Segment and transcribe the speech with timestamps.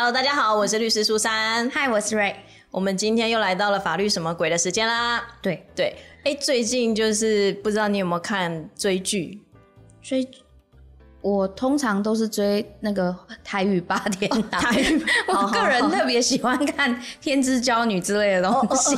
[0.00, 1.68] Hello，大家好，我是律师苏珊。
[1.70, 2.36] Hi，，我是 Ray。
[2.70, 5.26] 我们今天又来到了法律什么鬼的时间啦。
[5.42, 9.42] 对对，哎，最近就是不知道你有没有看追剧？
[10.00, 10.24] 追。
[11.28, 13.14] 我通常都是追那个
[13.44, 15.04] 台语八点档，台语。
[15.28, 18.96] 我个人特别喜欢看《天之娇女》之类的东西。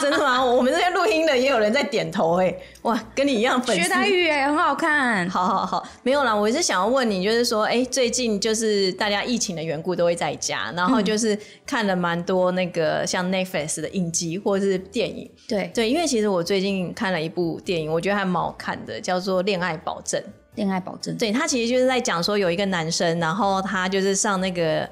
[0.00, 0.44] 真的吗？
[0.44, 3.82] 我们这边录音的也有人在点头哎，哇，跟你一样粉丝。
[3.82, 5.28] 学台语哎，很好看。
[5.30, 15.30] 好好好，没有啦，我是想要问你，就是说，哎，最近就是大家疫情的缘故都会在家，然后就是看了蛮多那个像 Netflix 的影集或者是电影。
[15.48, 20.20] 对对，因为其实我最近看了一部电影，我觉得还蛮好看的，叫做《恋爱保证》。
[20.54, 24.88] 恋爱保证，对他其实就是在讲说有一个男生，然后他就是上那个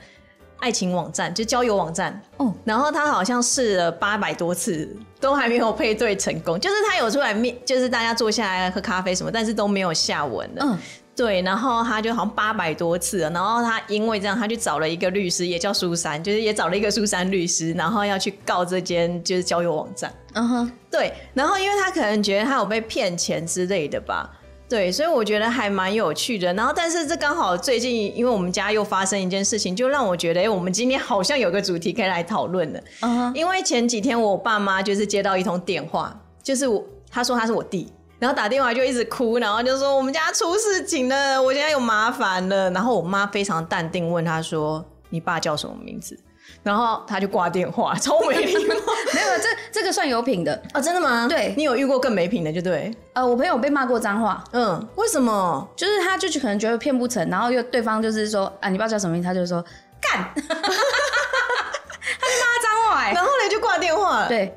[0.59, 10.79] 爱情网站，就交友网站，哦，然后他好像试了八百多次，都还没有配对成功，就是他有出来面，就是大家坐下来喝咖啡什么，但是都没有下文的，嗯，
[11.15, 24.39] 对，然后他就好像八百多次了，然后他因为这样，他去找了一个律师，也叫苏珊，就是也找了一个苏珊律师，然后要去告这间就是交友网站，嗯哼，对，然后因为他可能觉得他有被骗钱之类的吧。
[24.71, 26.55] 对，所以我觉得还蛮有趣的。
[26.55, 32.81] 然后，但是这刚好最近，因为我们家又发生一件事情，就让我觉得，哎，我们今天好像有个主题可以来讨论的。
[33.01, 42.71] 嗯，因为前几天我爸妈就是接到一通电话，就是我他说他是我弟，然后打电话就一直哭，然后就说我们家出事情了，我现在有麻烦了。
[42.71, 46.17] 然后我妈非常淡定问他说：“你爸叫什么名字？”
[46.63, 48.75] 然后他就挂电话， 超没礼貌。
[49.15, 50.81] 没有，这这个算有品的啊？
[50.81, 51.27] 真的吗？
[51.29, 52.95] 对，你有遇过更没品的，就对。
[53.15, 54.45] 呃，我朋友被骂过脏话。
[54.53, 55.69] 嗯，为什么？
[55.75, 59.65] 就是他就可能觉得骗不成，然后又对方就是说啊，你不知道叫什么名，他就说
[60.01, 60.29] 干。
[60.35, 64.27] 他就骂脏话，然后呢就挂电话。
[64.29, 64.55] 对，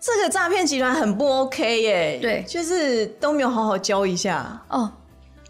[0.00, 2.18] 这个诈骗集团很不 OK 耶。
[2.20, 4.60] 对，就是都没有好好教一下。
[4.68, 4.90] 哦，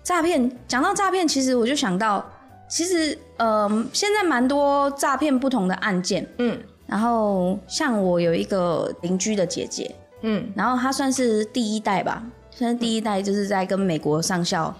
[0.02, 2.24] 诈骗，讲到诈骗，其实我就想到。
[2.74, 14.74] 其实，呃，现在蛮多诈骗不同的案件，嗯，然后像我有一个邻居的姐姐，嗯，然后她算是第一代吧，算是第一代就是在跟美国上校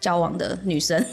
[0.00, 1.04] 交往的女生，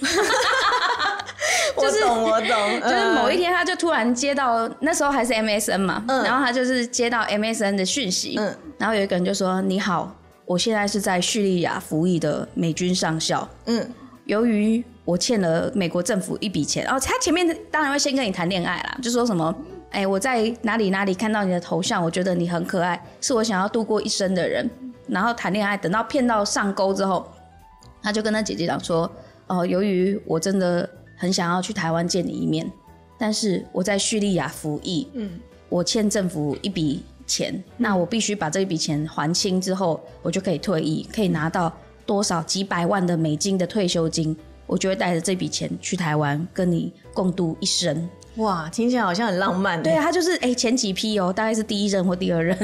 [1.75, 10.15] 我 懂我懂， 就是某一天她就突然接到那时候还是 MSN 嘛，嗯，然后她就是接到 MSN 的讯息，嗯，然后有一个人就说：“你好，
[10.45, 13.85] 我现在是在叙利亚服役的美军上校，嗯，
[14.23, 19.55] 由于。”我欠了美国政府一笔钱，哦他前面当然会先跟你谈恋爱啦，就说什么，
[19.89, 24.69] 哎，我在哪里哪里看到你的头像，我觉得你很可爱，是我想要度过一生的人，
[25.07, 27.25] 然后谈恋爱，等到骗到上钩之后，
[28.01, 29.09] 他就跟他姐姐讲说，
[29.47, 32.69] 哦，由于我真的很想要去台湾见你一面，
[33.17, 41.71] 但是我在叙利亚服役，嗯，我欠政府一笔钱，那我必须把这一笔钱还清之后，我就可以退役，可以拿到
[42.05, 44.35] 多少几百万的美金的退休金。
[44.67, 48.07] 我就会带着这笔钱去台湾跟你共度一生。
[48.35, 49.81] 哇，听起来好像很浪漫。
[49.81, 52.55] 对啊，他就是哎前几批哦，大概是第一任或第二任，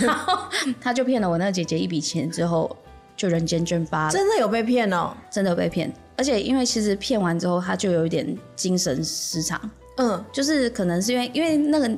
[0.00, 0.36] 然 后
[0.80, 2.76] 他就骗了我那个姐姐一笔钱之后，
[3.16, 4.10] 就人间蒸发了。
[4.10, 5.92] 真的有被骗哦，真的有被骗。
[6.16, 9.70] 而且因为其实骗完之后，他就有一点精神失常。
[9.98, 11.88] 嗯，就是可能是因为因为那个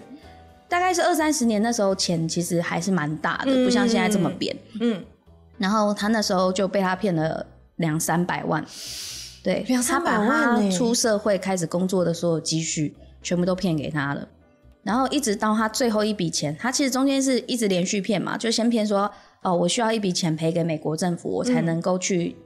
[0.68, 4.54] 大概是二三十年那时候钱其实还是蛮大的，不像现在这么扁。
[4.78, 5.02] 嗯，
[5.56, 7.46] 然后他那时候就被他骗了
[7.76, 8.62] 两三百万。
[9.42, 14.28] 对，他把他出社会开始工作的所有积蓄全部都骗给他了，
[14.82, 19.10] 然后一直到他最后一笔钱，他其实中间是一直连续骗嘛，就先骗说
[19.42, 22.36] 哦，我需要一笔钱赔给美国政府，我才能够去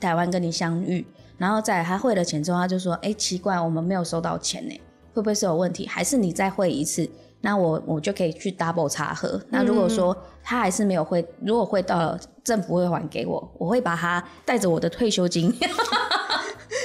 [0.00, 1.06] 台湾跟你相遇，
[1.38, 4.80] 然后再他汇了钱之后，他就说，哎，奇怪，我们没有收到钱呢，
[5.14, 5.86] 会不会是有问题？
[5.86, 7.08] 还是你再汇一次，
[7.42, 9.40] 那我我就可以去 double 查核。
[9.50, 15.54] 那如果说他还是没有汇，如果汇到了，政府会还给我，我会把他带着我的退休金。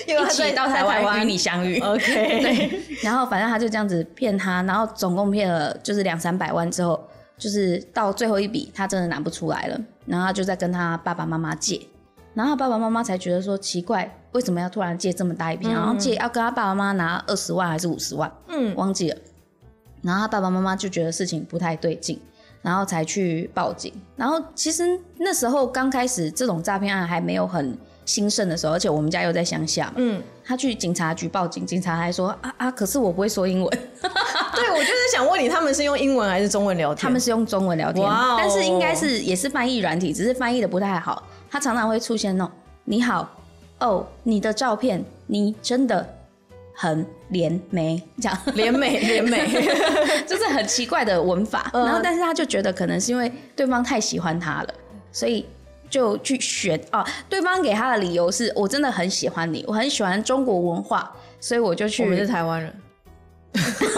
[0.14, 1.80] 一起到台湾与你相遇。
[1.84, 2.80] OK，对。
[3.04, 7.08] 然后反正他就这样子骗他，然后总共骗了就是两三百万之后，
[7.38, 11.82] 就是到最后一笔他真的拿不出来了，然后他就在跟他爸爸妈妈借，
[12.34, 15.68] 然后爸爸妈妈才觉得说奇怪，为什么要突然借这么大一笔？
[15.68, 18.32] 然后借要跟他爸爸妈妈拿二十万还是五十万？
[18.47, 19.18] 嗯，忘记了。
[20.02, 22.20] 然后他爸爸妈妈就觉得事情不太对劲，
[22.62, 23.91] 然后才去报警。
[24.16, 27.78] 然后其实那时候刚开始这种诈骗案还没有很。
[28.05, 33.69] 兴盛的时候，而且我们家又在乡下，嗯，他去警察局报警，警察还说啊啊，可是我不会说英文。
[34.55, 37.02] 对，我就是想问你，他们是用英文还是中文聊天？
[37.02, 38.07] 他们是用中文聊天，
[38.37, 41.23] 但是应该是也是翻译软体，只是翻译的不太好。
[41.49, 42.53] 他常常会出现那种
[42.85, 43.28] “你好，
[43.79, 46.07] 哦，你的照片，你真的
[46.75, 49.47] 很怜美”这样，怜美怜美，
[50.28, 51.69] 就是很奇怪的文法。
[51.73, 54.73] 然后，但是他就觉得可能是因为对方太喜欢他了，
[55.11, 55.46] 所以。
[55.90, 57.05] 就去选啊。
[57.29, 62.03] 对方给他的理由是我真的很喜欢你，我很喜欢中国文化，所以我就去。
[62.03, 62.76] 我们是台湾人，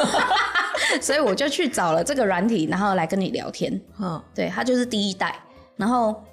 [1.02, 3.80] 所以我就去找了这个软体，然后来跟你聊天。
[4.00, 5.40] 嗯，对他就是第一代，
[5.76, 6.24] 然后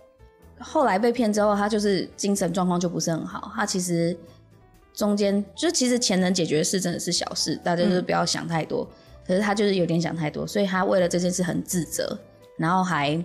[0.58, 3.50] 后来被骗之后，他就是精神状况就不是很好。
[3.54, 4.16] 他其实
[4.94, 8.88] 中间就其实钱能解决的事真的是小事，大家就是不要想太多。
[9.26, 12.18] 可是他就是有点想太多，所以他为了这件事很自责，
[12.58, 13.22] 然后还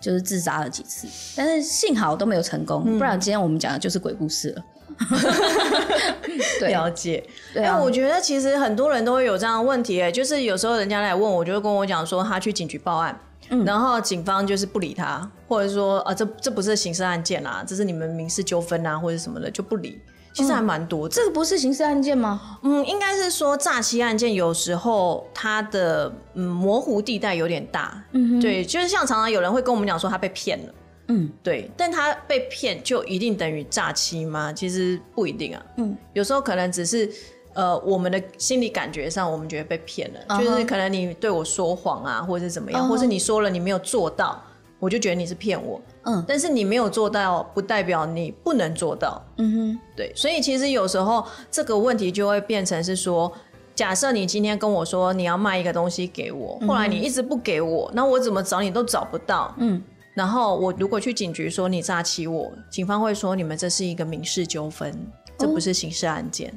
[0.00, 1.06] 就是自杀了几次，
[1.36, 4.64] 但是幸好都没有成功，不然今天我们讲的就是鬼故事了。
[6.68, 7.24] 了解，
[7.54, 13.16] 哎，我觉得其实很多人都会有这样的问题，哎，就是有时候人家来问我，就会跟我讲说他去警局报案，
[13.64, 20.00] 然后警方就是不理他，或者说啊，这这不是刑事案件啊，这是你们民事纠纷啊，或者什么的就不理。
[20.38, 22.58] 其实还蛮多，这个不是刑事案件吗？
[22.62, 28.00] 嗯，应该是说诈欺案件有时候它的嗯模糊地带有点大。
[28.12, 30.74] 嗯，对，就是像常常有人会跟我们讲说他被骗了。
[31.08, 34.52] 嗯，对，但他被骗就一定等于诈欺吗？
[34.52, 35.62] 其实不一定啊。
[35.78, 37.10] 嗯，有时候可能只是
[37.54, 44.40] 呃我们的心理感觉上，我们觉得被骗了，就是可能你对我说谎啊，或者是怎么样，或是你说了你没有做到。
[44.80, 53.32] 我就觉得你是骗我，嗯，但是你没有做到，不代表你不能做到，嗯哼，对，所以其实有时候这个问题就会变成是说，
[53.74, 59.82] 假设你今天跟我说你要卖一个东西给我，后来你一直不给我，那我怎么找你都找不到，嗯，
[60.14, 64.96] 然后我如果去警局说你诈欺我，警方会说你们这是一个民事纠纷，
[65.36, 66.52] 这不是刑事案件。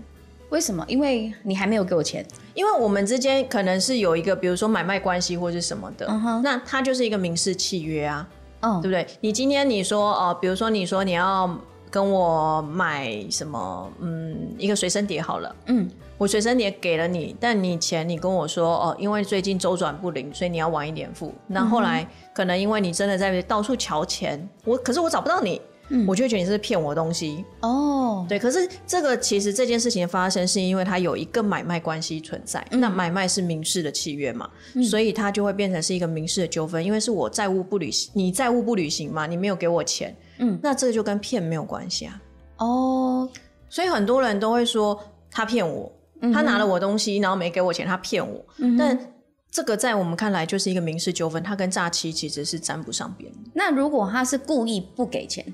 [0.51, 0.85] 为什么？
[0.87, 6.05] 因为你还没有给我钱，因为我们之间可能是有一个，比如说买卖关系或者什么的，
[6.43, 8.27] 那它就是一个民事契约啊，
[8.81, 9.07] 对不对？
[9.21, 11.49] 你今天你说哦，比如说你说你要
[11.89, 21.33] 跟我买什么，嗯，一个随身碟好了，嗯，我随身碟给了你，但你钱你跟我说哦，因为最近周转不灵，所以你要晚一点付。
[21.47, 25.61] 那后来可能因为你真的在到处瞧钱，我可是我找不到你。
[26.07, 27.43] 我就觉得你是骗我东西。
[27.61, 34.49] 哦，对，可是这个其实这件事情发生是因为它有一个买卖关系存在，那买卖是民事的契约嘛，
[34.89, 42.21] 所以它就会变成是一个民事的纠纷，因为是我债务不履行，你债务不履行嘛，你没有给我钱，嗯，那这个就跟骗没有关系啊，
[42.57, 43.29] 哦，
[43.69, 44.97] 所以很多人都会说
[45.29, 45.91] 他骗我，
[46.33, 48.43] 他拿了我东西然后没给我钱，他骗我，
[48.77, 48.97] 但
[49.51, 53.29] 这个在我们看来就是一个民事纠纷，它跟诈欺其实是沾不上边。
[53.53, 55.45] 那如果他是故意不给钱？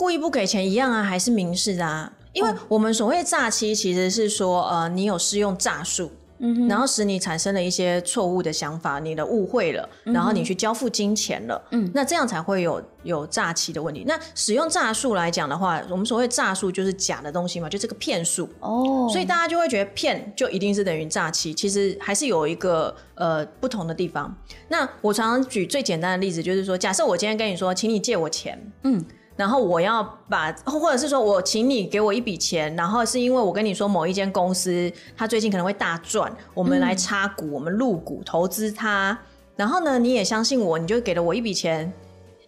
[0.00, 2.10] 故意不给钱一样啊，还是民事啊？
[2.32, 14.04] 因为我们所谓诈欺，其实是说，呃，你有施用诈术，嗯，然后使你产生了一些错误的想法，你的误会了，然后你去交付金钱了，嗯，那这样才会有有诈欺的问题。
[14.06, 24.34] 那使用诈术来讲的话，我们所谓诈术就是假的东西嘛，就这个骗术哦，所以大家就会觉得骗就一定是等于诈欺，其实还是有一个呃不同的地方。
[24.68, 29.04] 那我常常举最简单的例子，就是说，假设我今天跟你说，请你借我钱，嗯。
[29.40, 39.18] 然后我要把，或者是说我请你给我一笔钱，然后是因为我跟你说某一间公司，它最近可能会大赚，我们来插股，我们入股投资它。
[39.56, 41.90] 然后呢，你也相信我，你就给了我一笔钱。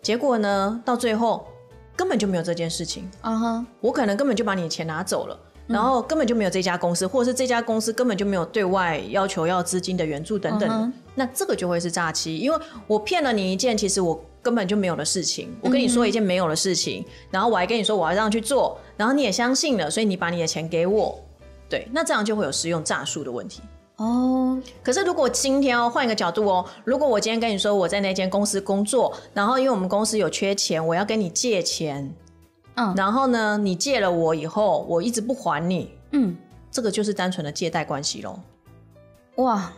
[0.02, 1.46] 结果呢，到最后
[1.96, 3.10] 根本就没有这件事情。
[3.22, 10.92] 啊哈，我可能根本就把你的钱拿走了，然后根本就没有这家公司，或者是这家公司根本就没有对外要求要资金的援助等等。
[11.14, 14.22] 那这个就会是诈欺，因为我骗了你一件，其实我。
[14.42, 21.18] 根本就没有的事情，我跟你说一件没有的事情，然后我还跟你说我要这样去做，然后你也相信了，所以你把你的钱给我，
[21.68, 23.62] 对，那这样就会有使用诈术的问题
[23.96, 24.61] 哦。
[24.82, 32.12] 可是如果今天哦换一个角度哦，如果我今天跟你说我在那间公司工作，然后因为我们公司有缺钱，我要跟你借钱，
[32.75, 36.37] 嗯，然后呢你借了我以后，我一直不还你，嗯，
[36.70, 38.40] 这个就是单纯的借贷关系喽。
[39.37, 39.72] 哇。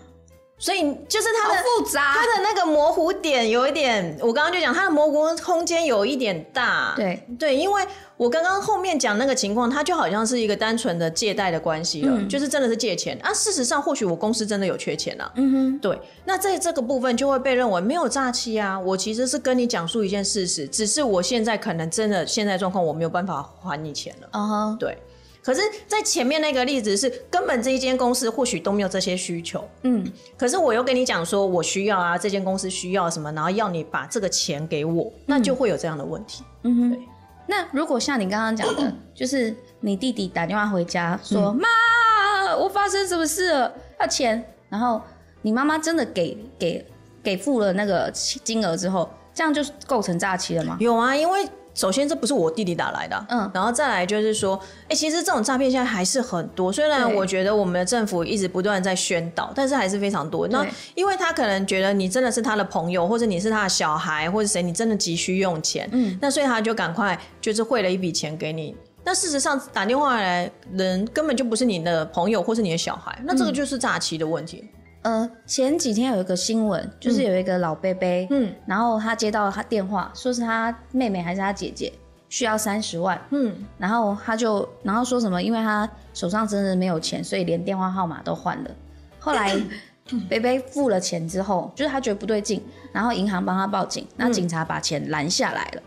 [0.65, 6.95] 所以就是它的复杂，它的那个模糊点有一点，我刚刚就讲它的模糊空间有一点大。
[6.97, 7.83] 对对，因为
[8.17, 13.31] 我刚刚后面讲那个情况，它就好像是一个单纯的借贷的关系了，就是真的是借钱啊。
[13.35, 15.31] 事实上，或许我公司真的有缺钱了。
[15.35, 16.01] 嗯哼，对。
[16.25, 18.81] 那在这个部分就会被认为没有诈欺啊。
[18.81, 24.29] 我其实是跟你讲述一件事实，只是我现在可能真的现在状况我没有办法还你钱了。
[24.33, 24.97] 嗯哼，对。
[25.45, 30.03] 可是，在前面那个例子是根本这一间公司或许都没有这些需求，嗯，
[30.39, 36.43] 可是我又跟你讲说我需要啊，这间公司需要什么，然后要你把这个钱给我，那就会有这样的问题。
[36.63, 37.07] 嗯哼，
[37.47, 44.99] 那如果像你刚刚讲的，就是你弟弟打电话回家说妈，我发生什么事了，要钱，然后
[45.43, 46.87] 你妈妈真的给给
[47.23, 50.79] 给付了那个金额之后，这样就构成诈欺了吗？
[50.81, 51.47] 有啊，因为。
[51.75, 56.73] 首先这不是我弟弟打来的，嗯，然后再来就是说，哎，其实这种诈骗现在还是很多。
[56.73, 60.47] 虽然我觉得我们的政府一直不断在宣导，但是还是非常多。
[60.49, 60.65] 那
[60.95, 68.77] 因为他可能觉得你真的是他的朋友，或者你是他的小孩，或者谁，你真的急需用钱，嗯，那所以他就赶快就是汇了一笔钱给你。
[69.03, 74.65] 那事实上打电话来人根本就不是你的朋友或是你的小孩，那这个就是诈欺的问题。
[75.05, 81.93] 呃，前几天有一个新闻，就是有一个老伯伯，嗯，然后他接到他电话，说是他妹妹还是他姐姐
[82.31, 88.71] 需要三十万，嗯，然后他就然后说什么，因为他手上真的没有钱，所以连电话号码都换了。
[89.19, 89.55] 后来
[90.27, 95.83] 贝贝付了钱之后，就是他觉得不对劲，然后银行帮他报警，那警察把钱拦下来了。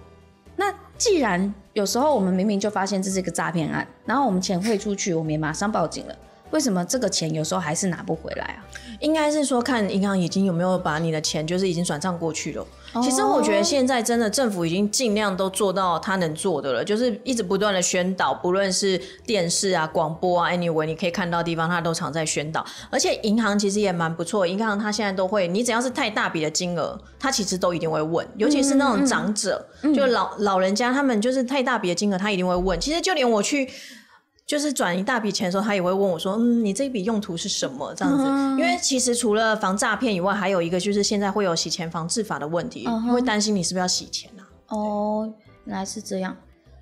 [0.56, 6.16] 那既然有时候我们明明就发现这是一个诈骗案，然后我们钱汇出去，我们也马上报警了。
[6.52, 8.64] 为什么这个钱有时候还是拿不回来啊？
[9.00, 12.66] 应该是说看银行已经有没有把你的钱，就是已经转账过去了。
[13.04, 22.66] 其实我觉得现在真的政府已经尽量都做到他能做的了，就是一直不断的宣导，不论是电视啊、广播啊，anyway 你可以看到地方，他都常在宣导。
[22.90, 32.80] 而且银行其实也蛮不错，银行他现在都会，你只要是太大笔的金额，他其实都一定会问，尤其是那种长者，就老老人家，他们就是太大笔的金额，他一定会问。
[32.80, 33.70] 其实就连我去。
[34.48, 38.24] 就是转一大笔钱的时候，他也会问我说：“嗯，你这一笔用途是什么？”这样子，
[38.60, 44.48] 因为其实除了防诈骗以外，还有一个就是现在会有洗钱防治法的问题，会担心你是不是要洗钱啊？
[44.70, 45.34] 哦，
[45.66, 46.36] 原来是这样。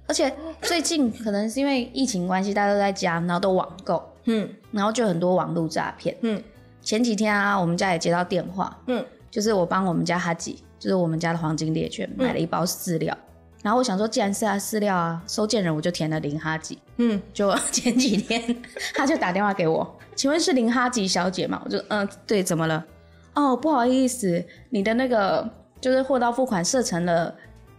[0.07, 0.31] 而且
[0.61, 6.41] 最近可能是因为疫情关系，大家都在家，然后都网购，嗯，然后就很多网络诈骗，嗯。
[6.83, 13.17] 前几天啊，我们家也接到电话，嗯，就是我帮我们家哈吉，就是我们家的黄金猎犬买了一包饲料。
[13.65, 16.77] 然后我想说，既然是他饲料啊，收件人我就填了林哈吉。
[16.97, 18.61] 嗯，就 前几天
[18.93, 21.59] 他就打电话给我，请问是林哈吉小姐吗？
[21.65, 22.85] 我就嗯，对，怎么了？
[23.33, 25.49] 哦，不好意思，你的那个
[25.81, 27.33] 就是货到付款设成了，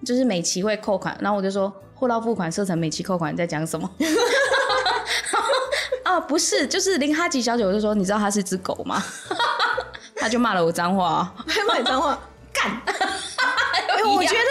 [0.04, 1.16] 就是每期会扣款。
[1.20, 3.88] 然后我就说，货到付款设成每期扣款，你在讲什么？
[6.02, 7.64] 啊， 不是，就是林哈吉小姐。
[7.64, 9.00] 我就说，你知道她是只狗吗？
[10.18, 12.18] 他就骂了我脏话，还骂你脏话，
[12.52, 12.82] 干！
[14.04, 14.50] 我觉得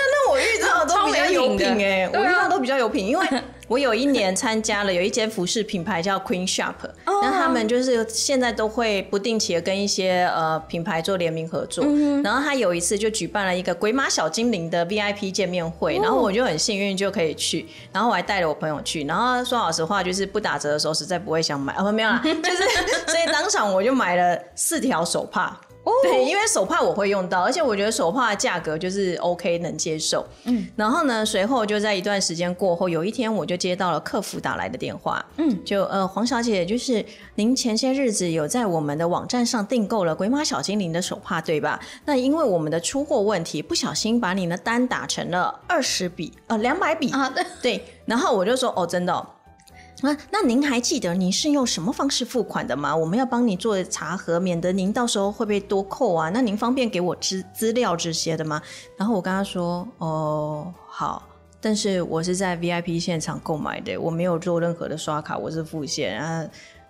[1.52, 3.26] 有品哎，我遇到都比较有品，因为
[3.68, 6.74] 我有一年参加了有一间服饰品牌叫 Queen Shop，
[7.06, 11.84] 那他们就是现在都会不定期的跟一些呃品牌做联名合作，
[12.24, 22.64] 然后他有一次就举办了一个鬼马小精灵的 VIP 见面会，然后我就很幸运就可以去，然后我还带了我朋友去，然后说老实话就是不打折的时候实在不会想买，哦没有啦，就是
[23.12, 25.60] 所以当场我就买了四条手帕。
[26.02, 30.26] 对，因为手帕我会用到，而且我觉得手帕的价格就是 OK 能接受。
[30.46, 35.24] 嗯，然后呢，随后就在一段时间过后，有一天我就接到了客服打来的电话。
[35.38, 41.80] 嗯，就呃，黄小姐，就是您前些日子有在我们的网站上订购了鬼马小精灵的手帕，对吧？
[42.06, 47.30] 那因为我们的出货问题，不小心把你的单打成了二十笔，呃，两百笔啊。
[47.30, 49.28] 对对，然后我就说，哦，真的。
[50.06, 52.96] 那那您还记得您是用什么方式付款的吗？
[52.96, 56.30] 我们要帮你做查核，免得您到时候会被多扣啊。
[56.30, 58.62] 那您方便给我资资料这些的吗？
[58.96, 61.28] 然后我跟他说，哦，好，
[61.60, 66.48] 但是我是在 VIP 现场购买的，我没有做任何的刷卡，我是付现啊，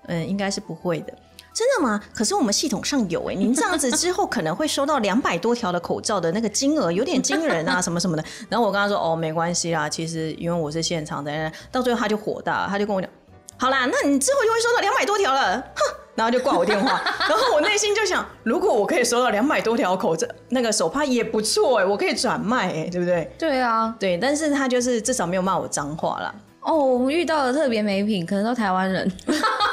[0.07, 1.13] 嗯，应该是不会的。
[1.55, 2.01] 真的吗？
[2.13, 8.23] 可是我们系统上有哎，您这样子之后可能会收到两百多条的口罩的那个金额，有点惊人啊， 什么什么的。
[8.49, 13.09] 然后我跟他说哦，没关系啦，其实因为我是现场的，到最后他就火大，他就跟我讲，
[13.57, 17.01] 好啦，那你之后就会收到两百多条了，哼，然后就挂我电话。
[17.21, 23.31] 然后我内心就想，如果我可以收到两百多条口罩，那个手帕也不错哎，我可以转卖哎，对不对？
[23.39, 26.35] 对啊，对，但是他就是至少没有骂我脏话啦。
[26.59, 29.09] 哦，我们遇到的特别没品，可能都台湾人。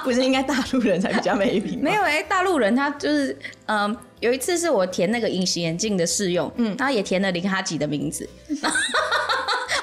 [0.04, 1.78] 不是应该大陆人才比较没品？
[1.82, 3.36] 没有哎，大陆人他就是，
[3.66, 8.28] 嗯，有一次是我填那个隐形眼镜的试用，嗯，他也填了林哈吉的名字。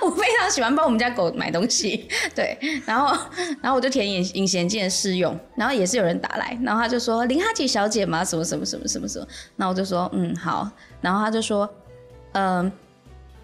[0.02, 2.56] 我非常喜欢帮我们家狗买东西，对，
[2.86, 3.18] 然后，
[3.60, 8.24] 然后我就填隐隐形眼镜的试用，然后也是有人打来，然后他就说林哈吉小姐吗？
[8.24, 9.26] 什么什么什么什么什么？
[9.56, 10.70] 那我就说嗯好，
[11.02, 11.68] 然后他就说，
[12.34, 12.72] 嗯，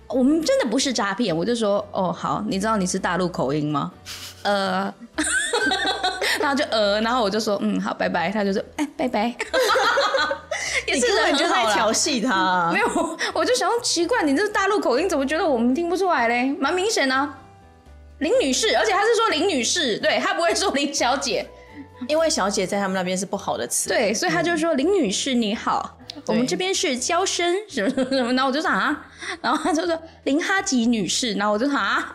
[0.08, 3.92] 我们真的不是诈骗，我就说哦好，你知道你是大陆口音吗？
[4.44, 4.94] 呃。
[6.40, 8.30] 然后就呃，然后我就说嗯好，拜拜。
[8.32, 9.36] 他就说哎拜拜，
[10.88, 12.70] 也是人就在调戏他。
[12.74, 16.56] 没有，我就想奇怪，你这大陆口音怎么觉得我们听不出来嘞？
[16.60, 17.38] 蛮明显啊，
[18.20, 21.46] 林女士，而且他是说林女士，对他不会说林小姐，
[22.08, 23.90] 因为小姐在他们那边是不好的词。
[23.90, 25.98] 对，所以他就说林女士你好，
[26.28, 28.34] 我们这边是娇生什么什么。
[28.34, 29.06] 然后我就说啊，
[29.42, 32.14] 然后他就说林哈吉女士，然后我就啊，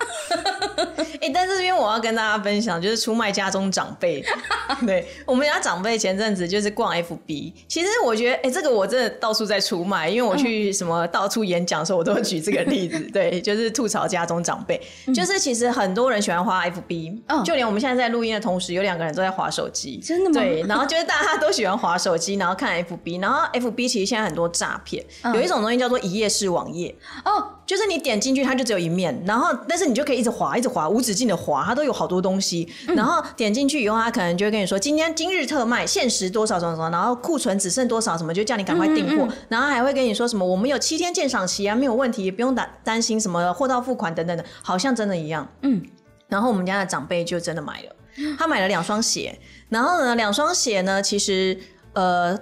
[1.20, 4.24] 哎，但是因为我要跟大家分享，就是出卖家中长辈。
[4.86, 12.98] 对我们家长辈前阵子就是逛 FB，其实我觉得，哎，这个我真的到处在出卖，因为我去什么到处演讲的时候，我都会举这个例子。
[13.12, 14.80] 对，就是吐槽家中长辈，
[15.14, 20.40] 就是其实很多人喜欢花 FB，就连我们现在在录音的同时，有两个人都在划手机，真的吗？
[20.40, 26.94] 对，然后就是大家都喜欢划手机，然后看 FB，然后 FB 其实现在很多诈骗，有一种东西叫做一页式网页。
[27.24, 32.68] 哦，就是你点进去，它就只有一面，然后但是你就可以一直滑，一直滑，无止境的滑，它都有好多东西。
[32.88, 39.28] 然后点进去以后，它可能就会跟你说今天今日特卖，限时多少什么什么，然后库存只剩多少什么，就叫你赶快订货。
[39.48, 45.46] 然后还会跟你说什么我们有七天鉴赏期啊，没有问题，不用担担心什么货到付款等等的，好像真的一样。
[45.62, 45.82] 嗯，
[46.28, 49.38] 然后我们家的长辈就真的买了，他买了两双鞋，
[49.68, 51.58] 然后呢，两双鞋呢，其实
[51.92, 52.38] 呃。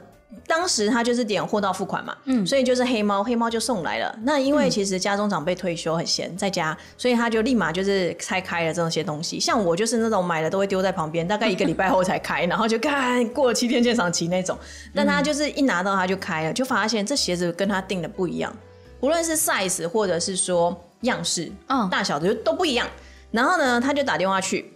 [0.47, 4.19] 当时他就是点货到付款嘛，嗯，所以就是黑猫，黑猫就送来了。
[4.23, 9.41] 那因为其实家中长辈退休很闲，在家，所以他就立马就是拆开了这些东西。
[9.41, 14.59] 像我就是那种买了都会丢在旁边，大概一个礼拜后才开， 然后就看过了七天鉴赏期那种。
[14.95, 18.55] 但他就是一拿到他就开了，就发现这鞋子跟他订的不一样，
[19.01, 22.87] 无论是 size 或者是说样式、嗯大小的都不一样。
[23.31, 24.74] 然后呢，他就打电话去。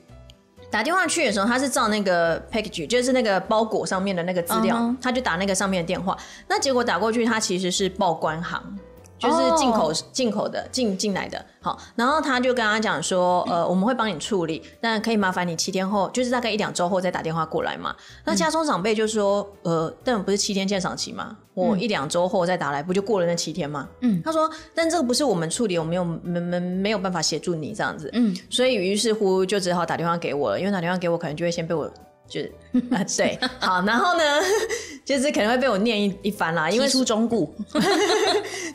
[0.71, 6.17] 打电话去的时候，他是照那个 package，就是那个包裹上面的那个资料，他就打那个上面的电话。
[6.47, 8.79] 那结果打过去，他其实是报关行。
[9.19, 17.95] 就是进口进口的进进来的，好，然后他就跟他讲说，呃，我们会帮你处理，但可以麻烦你七天后，就是大概一两周后再打电话过来嘛。
[18.25, 21.37] 那家中长辈就说，呃，但不是七天鉴赏期吗？
[21.55, 23.89] 我一两周后再打来，不就过了那七天吗？
[24.03, 31.91] 嗯，他说，但这个不是我们处理，我没有没没没有办法协助你这样子，嗯，所以于是乎就只好打电话给我了，因为打电话给我可能就会先被我。
[32.29, 32.43] 就
[32.91, 34.23] 啊 对，好，然后呢，
[35.03, 37.53] 就是可能会被我念一一番啦，因为书中顾，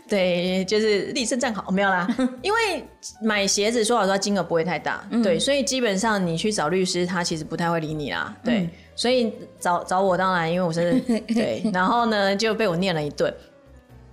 [0.09, 2.07] 对，就是立正站好，没有啦，
[2.41, 2.83] 因为
[3.21, 13.31] 买鞋子说好说金额不会太大，对，所以基本上你去找律师，他其实不太会理你啦，对，所以找找我当然因为我是 对，然后呢就被我念了一顿，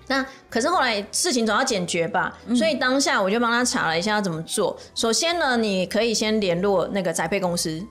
[0.07, 7.83] 那可是后来事情总要解决吧，所以当下我就帮他查了一下要怎么做，首先呢，你可以先联络那个宅配公司。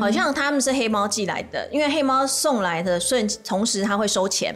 [0.00, 4.54] 好像他们是黑猫寄来的，因为黑猫送来的顺，同时他会收钱，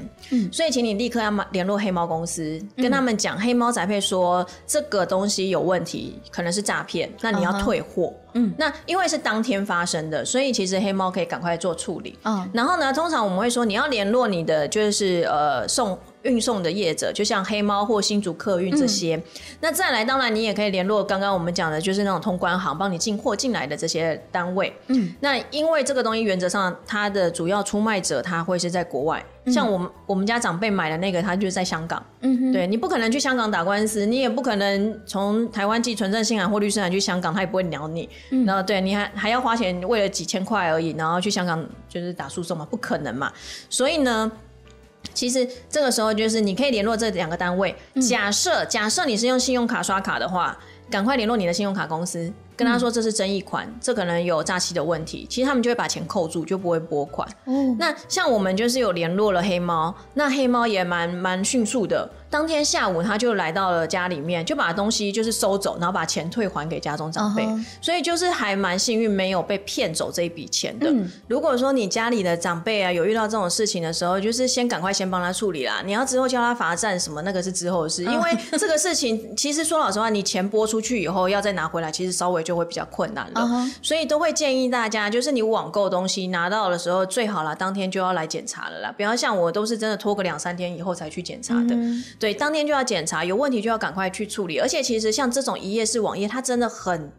[0.52, 8.12] 所以请你立刻要联络黑猫公司，跟他们讲黑猫宅配说这个东西有问题，可能是诈骗，那你要退货。
[8.34, 12.18] 嗯，那因为是当天发生的，所以其实黑猫可以赶快做处理。
[12.24, 15.98] 嗯，然后呢，通常我们会说你要联络你的就是呃送。
[16.22, 19.20] 运送的业者，就像黑猫或新竹客运这些。
[19.60, 24.72] 那再来，当然你也可以联络刚刚我们讲的，就是那种通关行帮你进货进来的这些单位。
[24.88, 32.04] 嗯，那因为这个东西原则上它的主要出卖者他会是在国外，像我们我们家长辈买的那个，他就是在香港。
[32.20, 38.08] 嗯对你不可能去香港打官司，你也不可能从台湾寄存证信函或律师函去香港，他也不会鸟你。
[38.44, 43.32] 然后对你还还要花钱为了几千块而已，然后去香港就是打诉讼嘛，不可能嘛。
[43.70, 44.30] 所以呢。
[45.14, 47.74] 其实这个时候就是你可以联络这两个单位。
[48.08, 50.56] 假设假设你是用信用卡刷卡的话，
[50.90, 52.32] 赶快联络你的信用卡公司。
[52.56, 57.28] 跟他说这是争议款，这可能有诈欺的问题，其实他们就会把钱扣住，就不会拨款。
[57.44, 67.46] 哦，那像我们就是有联络了黑猫，那黑猫也蛮蛮迅速的，当天下午他就来到了家里面，就把东西就是收走，然后把钱退还给家中长辈，
[67.80, 70.92] 所以就是还蛮幸运，没有被骗走这一笔钱的。
[71.28, 82.38] 如果说你家里的长辈啊有遇到这种事情的时候，就是先赶快先帮他处理啦，你要之后叫他罚站什么，那个是之后的事，因为这个事情其实说老实话，你钱拨出去以后要再拿回来，其实稍微。
[82.48, 83.46] 就会比较困难了，
[83.82, 88.90] 所以都会建议大家，就是你网购东西拿到的时候，最好啦当天就要来检查了啦。
[88.96, 91.76] 不要像我，都是真的拖个两三天以后才去检查的。
[92.18, 94.58] 对，当天就要检查，有问题就要赶快去处理。
[94.58, 97.12] 而且其实像这种一页式网页，它真的很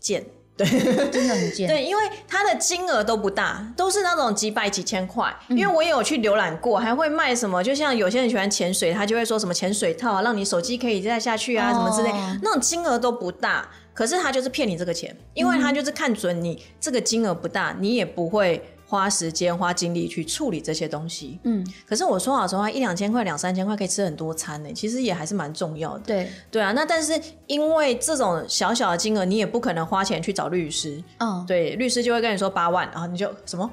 [0.00, 0.66] 贱，对，
[1.10, 1.68] 真的很贱。
[1.68, 5.32] 对，因为它的金额都不大，都是那种几百几千块。
[5.50, 12.10] 因为我也有去浏览过，还会卖什么，就像有些人喜欢潜水，他就会说什么潜水套啊，让你手机可以再下去啊，什么之类，
[12.42, 13.68] 那种金额都不大。
[13.94, 18.62] 可是他就是骗你这个钱，因为他就是看准你这个金额不大，你也不会。
[18.90, 26.00] 花时间花精力去处理这些东西，嗯，可是我说老实话，一两千块、两三千块可以吃很多餐呢，其实也还是蛮重要的。
[26.00, 27.12] 对对啊，那但是
[27.46, 33.70] 因为这种小小的金额，你也不可能花钱去找律师，嗯，对，律师就会跟你说八万，然后你就什么？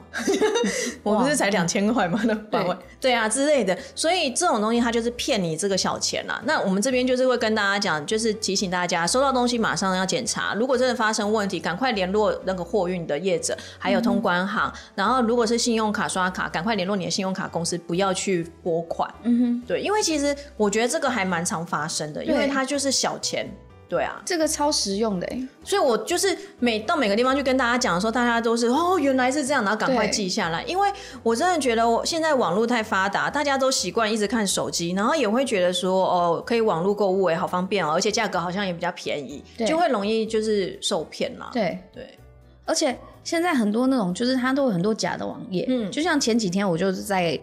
[1.01, 2.21] 我不是才两千块吗？
[2.25, 6.39] 那八万，对啊之类的，所以这种东西它就是骗你这个小钱啦。
[6.45, 15.06] 那我们这边就是会跟大家讲，就是提醒大家，收到东西马上要检查，如果真的发生问题，赶快联络那个货运的业者，还有通关行，然后。
[15.07, 19.09] 然后如果是信用卡刷卡，赶快联络你的信用卡公司，不要去拨款。
[19.23, 23.49] 嗯哼，对，因为其实我觉得这个还蛮常发生的，因为它就是小钱。
[23.89, 25.25] 对啊，这个超实用的，
[25.63, 30.61] 所以我就是每到每个地方去跟大家讲的时候，大家都是哦，原来是这样，然后赶快记下来。
[30.63, 30.89] 因为
[31.23, 41.49] 我真的觉得我现在网络太发达，大家都习惯一直看手机，然后也会觉得说哦，可以网络购物哎，好方便哦，而且价格好像也比较便宜，就会容易就是受骗啦。
[41.53, 42.19] 对对，
[42.65, 47.37] 而且现在很多那种就是它都有很多假的网页，嗯，就像前几天我就是在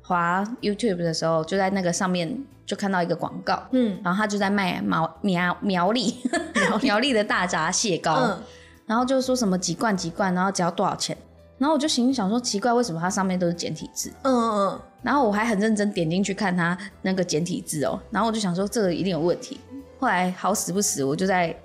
[0.00, 2.42] 滑 YouTube 的时候，就在那个上面。
[2.66, 6.16] 就看到一个广告，嗯，然后他就在卖苗苗苗栗
[6.82, 8.42] 苗栗的大闸蟹膏，嗯，
[8.86, 11.16] 然后就说什么几罐几罐，然后只要多少钱，
[11.58, 14.10] 然后我就心里想说奇怪，为什么它上面都是简体字？
[14.22, 19.60] 嗯嗯嗯，然后我还很认真点进去看它那个简体字哦，然后我就想说这个一定有问题，
[20.00, 21.56] 后来好死不死，我就在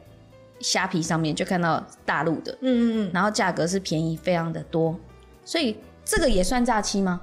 [0.61, 4.95] 虾皮上面就看到大陆的，嗯嗯嗯，然后价格是便宜非常的多，
[5.43, 7.21] 所以这个也算诈欺吗？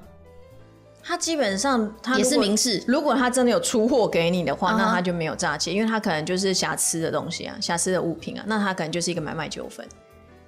[1.02, 9.86] 他基本上他也是明示，如果他真的有出货给你的话，那他就没有诈欺，因为他可能就是瑕疵的东西啊，瑕疵的物品啊，那他可能就是一个买卖纠纷。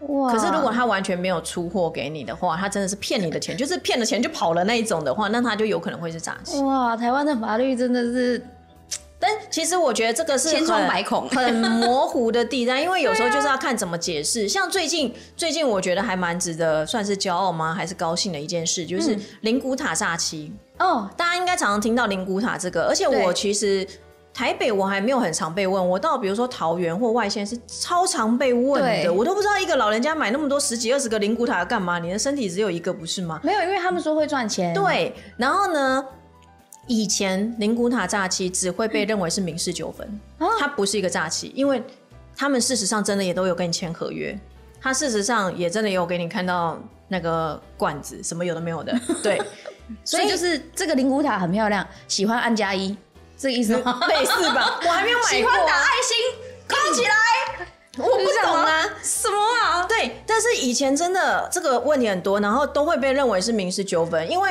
[0.09, 0.31] 哇！
[0.33, 6.61] 可是如果他完全没有出货给你的话，他真的是骗你的钱，就是骗了钱就跑了那一种的话，那他就有可能会是诈欺。
[6.62, 6.96] 哇！
[6.96, 8.44] 台湾的法律真的是。
[9.23, 14.49] 但其实我觉得这个是千疮百孔、 很模糊的地带，因为有时候就是要看怎么解释。
[14.49, 17.75] 像最近，最近我觉得还蛮值得算是骄傲吗？
[17.75, 20.51] 还是高兴的一件事，就是灵骨塔煞期。
[20.79, 23.87] 哦，大家应该常常听到灵骨塔这个，而且我其实
[24.33, 31.99] 台北我还没有很常被问，我到比如说桃园或外县是超常被问的，我都不知道一个老人家买那么多十几二十个灵骨塔要干嘛？
[31.99, 33.39] 你的身体只有一个不是吗？
[33.43, 34.73] 没有，因为他们说会赚钱。
[34.73, 36.03] 对，然后呢？
[36.87, 40.21] 以前灵骨塔诈欺只会被认为是民事纠纷，
[40.59, 41.81] 它不是一个诈欺，因为
[42.37, 44.37] 他们事实上真的也都有跟你签合约，
[44.81, 49.40] 他事实上也真的有给你看到那个罐子，什么有的没有的， 对，
[50.05, 52.97] 所以就是这个灵骨塔很漂亮，喜欢按加一，
[53.38, 54.01] 这意思吗？
[54.09, 55.31] 类似吧，我还没有买过。
[55.31, 56.16] 喜欢打爱心，
[56.66, 57.66] 扣起来，
[58.03, 59.87] 我不懂啊，什么啊？
[59.87, 64.51] 对，但是以前真的这个问题很多，然后都会被认为是民事纠纷，因为。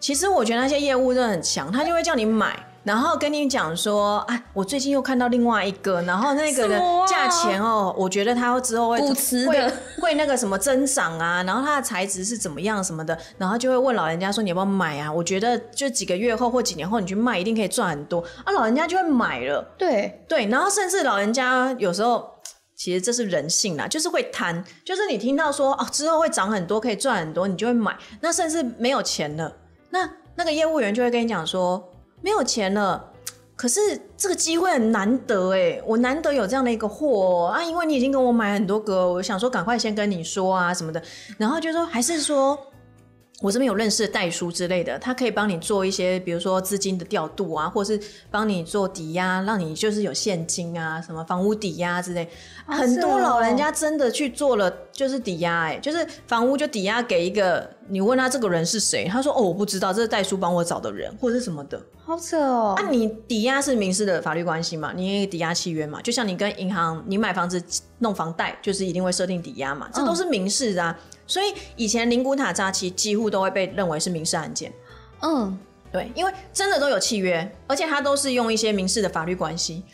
[0.00, 9.00] 其实我觉得那些业务真的很强，他就会叫你买，然后跟你讲说，哎，我最近又看到另外一个，然后那个的价钱哦，我觉得它之后会
[9.46, 15.12] 会会那个什么增长啊，然后它的材质是怎么样什么的，然后就会问老人家说你要不要买啊？
[15.12, 18.52] 我觉得就几个月后或几年后你去卖，一定可以赚很多啊！
[18.52, 22.24] 老人家就会买了，对对，然后甚至老人家有时候
[22.76, 29.52] 其实这是人性啦，就是会贪，就是你听到说哦之后会涨很多，可以赚很多，你就会买，那甚至没有钱了。
[29.90, 33.12] 那那个业务员就会跟你讲说，没有钱了，
[33.56, 33.80] 可是
[34.16, 41.02] 这个机会很难得哎，我难得有这样的一个货啊，因为你已经跟我买很多个，我想说赶快先跟你说啊什么的，
[41.36, 42.58] 然后就说还是说。
[43.40, 48.00] 我这边有认识的代书之类的，他可以帮你做一些，比如说资金的调度啊，或是
[48.32, 52.28] 帮你做抵押，让你就是有现金啊，什么房屋抵押之类。
[52.66, 61.80] 很多老人家真的去做了，就是抵押，哎，就是房屋就抵押给一个，你问他这个人是谁，他说哦我不知道，这是代书帮我找的人，或者是什么的。
[62.04, 62.74] 好扯哦！
[62.76, 64.92] 啊，你抵押是民事的法律关系嘛？
[64.96, 66.02] 你抵押契约嘛？
[66.02, 67.62] 就像你跟银行，你买房子
[67.98, 69.88] 弄房贷，就是一定会设定抵押嘛？
[69.92, 70.96] 这都是民事的。
[71.28, 74.72] 所以以前灵谷塔诈欺几乎都会被认为是民事案件。
[75.20, 75.56] 嗯，
[75.92, 79.84] 对，因为真的都有契约，而且他都是用一些民事的法律关系。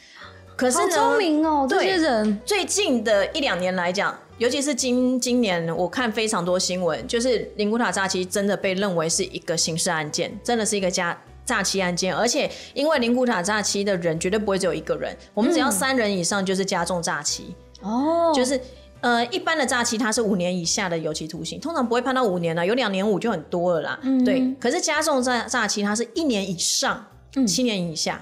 [0.55, 12.15] 可是呢，聪明哦，这些人最近的一两年来讲，尤其是今今年，我看非常多新闻，就是灵谷塔诈欺真的被认为是一个刑事案件，真的是一个诈诈欺案件。
[12.15, 17.57] 而且因为灵谷塔诈欺的人绝对不会只有一个人，我们只要三人以上就是加重诈欺。
[17.81, 18.61] 哦，就是。
[19.05, 23.99] 呃，一般的诈欺它是五年以下的有期徒刑，通常不会判到五年了，有两年五就很多了啦。
[24.01, 27.05] 嗯对，可是加重诈诈欺它是一年以上，
[27.47, 28.19] 七年以下，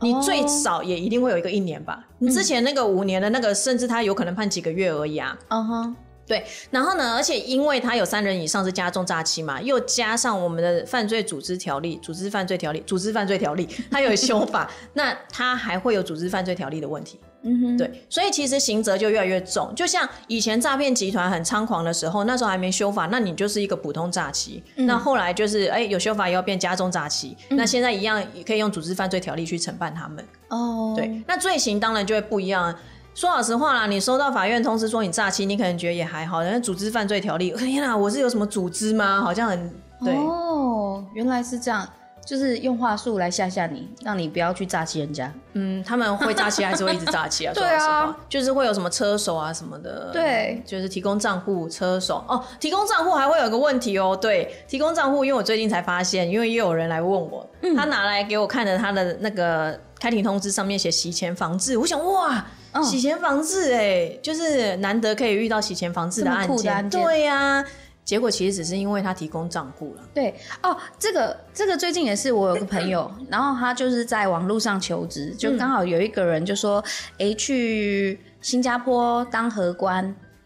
[0.00, 2.04] 你最少也一定会有一个一年吧？
[2.18, 5.38] 你之前那个五年的那个，甚至他有可能判几个月而已啊。
[5.50, 5.96] 嗯哼。
[6.26, 7.14] 对，然后呢？
[7.14, 17.18] 而且因为他有三人以上是加重诈欺嘛，又加上我们的犯罪组织条例、组织犯罪条例、组织犯罪条例，它有修法， 那他还会有组织犯罪条例的问题。
[17.48, 19.74] 嗯哼，对，所以其实刑责就越来越重。
[19.74, 24.62] 就像以前诈骗集团很猖狂的时候，那时候还没修法，那你就是一个普通诈欺。
[24.76, 27.36] 那后来就是哎有修法，要变加重诈欺。
[27.48, 30.24] 那现在一样可以用组织犯罪条例去惩办他们。
[30.48, 32.74] 哦，对，那罪行当然就会不一样。
[33.14, 36.44] 说老实话啦，你收到法院通知说你诈欺，你可能觉得也还好。
[36.44, 39.20] 但组织犯罪条例， 天哪，我是有什么组织吗？
[39.20, 41.88] 好像很对哦，原来是这样。
[42.28, 45.32] 就是用话术来吓吓你，让你不要去诈欺人家。
[45.54, 47.52] 嗯，他们会诈欺还是会一直诈欺啊？
[47.56, 50.10] 对啊，就是会有什么车手啊什么的。
[50.12, 54.14] 对，就是提供账户车手哦，提供账户还会有个问题哦。
[54.14, 62.44] 对，提供账户，因为我最近才发现，因为又有人来问我，他拿来给我看的他的那个开庭通知上面写洗钱防治，我想哇，
[62.84, 67.64] 洗钱防治哎，就是难得可以遇到洗钱防治的案件，对呀。
[68.08, 70.02] 结果其实只是因为他提供账户了。
[70.14, 76.82] 对哦，这个这个最近也是我有个朋友， 然后他就是在网络上求职，就刚好有一个人就说，
[77.18, 80.02] 哎，去新加坡当荷官，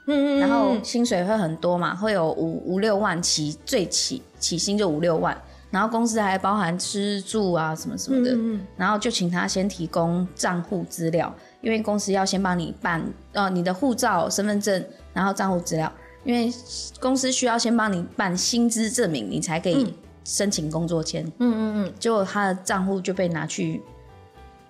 [0.08, 8.36] 嗯嗯，然后薪水会很多嘛，会有五五六万起，最起起薪就五六万，然后公司还包含吃住啊什么什么的，
[8.76, 13.00] 然后就请他先提供账户资料，因为公司要先帮你办
[13.34, 15.92] 呃你的护照、身份证，然后账户资料。
[16.24, 16.52] 因为
[17.00, 21.24] 公司需要先帮你办薪资证明，你才可以申请工作签。
[21.26, 21.94] 嗯嗯嗯。
[21.98, 23.82] 结果他的账户就被拿去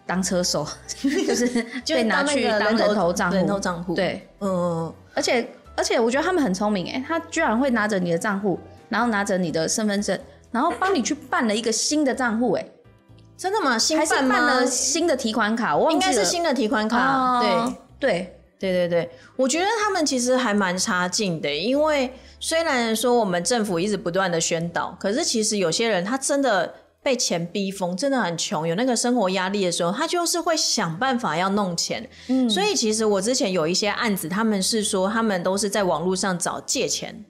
[0.07, 0.67] 当车手，
[1.27, 1.47] 就是
[1.87, 3.37] 被拿去当人头账户。
[3.37, 3.95] 人头账户。
[3.95, 4.93] 对，嗯。
[5.15, 10.19] 而且而且，我觉得他们很聪明哎，他居然会拿着你的账户，然后拿着你的身份证，
[10.51, 12.67] 然后帮你去办了一个新的账户哎。
[13.37, 13.73] 真的吗？
[13.73, 15.77] 还是办了新的提款卡？
[15.77, 17.41] 我应该是新的提款卡。
[17.41, 18.39] 对对。
[18.71, 26.73] 对对对，我觉得他们其实还蛮差劲的，因为虽然说我们政府一直不断的宣导，可是其实有些人他真的
[27.03, 32.09] 被钱逼疯，真的很穷，有那个生活压力的时候，他就是会想办法要弄钱。
[32.29, 37.25] 嗯，所以其实我之前有一些案子，他们是说他们都是在网络上找借钱。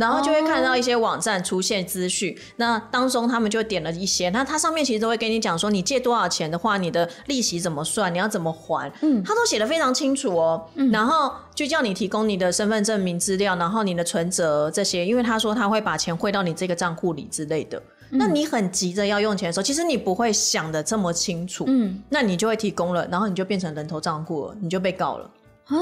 [0.00, 10.90] 然后就会看到一些网站出现资讯，那当中他们就点了一些，那它上面其实都会跟你讲说，你借多少钱的话，你的利息怎么算，你要怎么还，嗯，他都写的非常清楚哦，嗯。
[10.90, 25.30] 然后就叫你提供你的身份证明资料，然后你的存折这些，因为他说他会把钱汇到你这个账户里之类的，那你很急着要用钱的时候，其实你不会想的这么清楚，嗯，那你就会提供了，然后你就变成人头账户了，你就被告了，
[25.66, 25.76] 啊，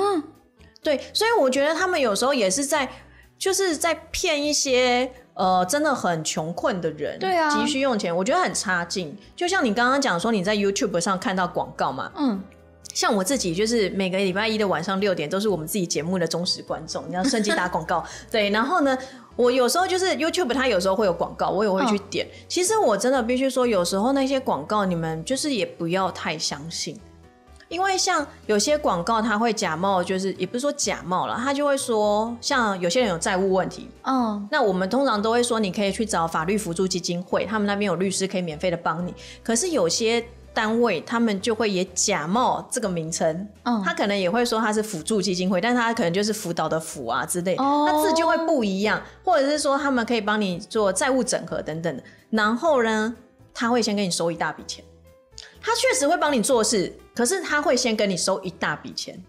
[0.83, 2.89] 对，所以我觉得他们有时候也是在。
[3.39, 9.17] 就是在骗一些呃真的很穷困的人，对啊，急需用钱，我觉得很差劲。
[9.37, 12.43] 就像你刚刚讲说你在 YouTube 上看到广告嘛，嗯，
[12.93, 18.51] 像我自己就是每个礼拜一的晚上六点都是我们自己节目的忠实观众，你要趁机打广告， 对。
[18.51, 18.99] 然后呢，
[19.37, 22.27] 我有时候就是 YouTube 它有时候会有广告，我也会去点。
[22.49, 26.99] 其实我真的必须说，有时候那些广告你们就是也不要太相信。
[27.69, 39.15] 因为像有些广告，他会假冒，就是也不是说假冒了，他就会说，像有些人有债务问题，嗯，那我们通常都会说，你可以去找法律辅助基金会，他们那边有律师可以免费的帮你。
[39.43, 53.15] 可是有些单位，他们就会也假冒这个名称，嗯，他可能也会说他是辅助基金会，但他可能就是辅导的辅啊之类，他字就会不一样，或者是说他们可以帮你做债务整合等等的，然后呢，
[53.53, 54.83] 他会先给你收一大笔钱。
[55.69, 59.23] 他确实会帮你做事，可是他会先跟你收一大笔钱，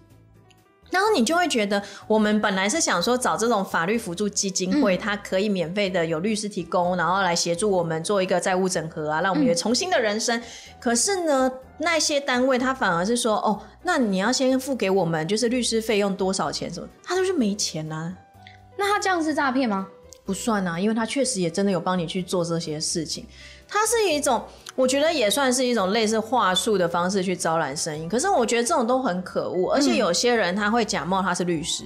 [0.89, 10.41] 然后你就会觉得，我们本来是想说找这种法律辅助基金会，它可以免费的有律师提供，然后来协助我们做一个债务整合啊，让我们有重新的人生。
[10.79, 16.87] 可是呢，那些单位他反而是说，哦，那你要先付给我们，就是律师费用多少钱什么？
[17.03, 18.15] 他就是没钱啊。
[18.77, 19.85] 那他这样是诈骗吗？
[20.23, 23.25] 不算啊，因为他确实也真的有帮你去做这些事情。
[23.67, 24.43] 他是一种，
[24.79, 28.07] 我觉得也算是一种类似话术的方式去招揽生意。
[28.07, 31.83] 可是我觉得这种都很可恶，而且有些人他会假冒他是律师